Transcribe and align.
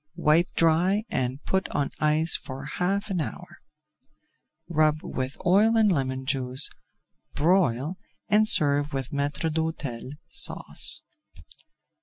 Wipe 0.15 0.47
dry 0.55 1.03
and 1.11 1.43
put 1.43 1.69
on 1.69 1.91
ice 1.99 2.35
for 2.35 2.65
half 2.65 3.11
an 3.11 3.21
hour. 3.21 3.59
Rub 4.67 5.03
with 5.03 5.37
oil 5.45 5.77
and 5.77 5.91
lemon 5.91 6.25
juice, 6.25 6.71
broil, 7.35 7.97
and 8.27 8.47
serve 8.47 8.93
with 8.93 9.11
Maître 9.11 9.53
d'Hôtel 9.53 10.13
Sauce. 10.27 11.03